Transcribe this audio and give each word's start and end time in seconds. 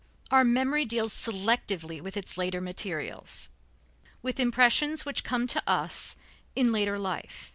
Our 0.31 0.43
memory 0.43 0.83
deals 0.83 1.13
selectively 1.13 2.01
with 2.01 2.17
its 2.17 2.35
later 2.35 2.59
materials, 2.59 3.51
with 4.23 4.39
impressions 4.39 5.05
which 5.05 5.23
come 5.23 5.45
to 5.45 5.61
us 5.69 6.17
in 6.55 6.71
later 6.71 6.97
life. 6.97 7.49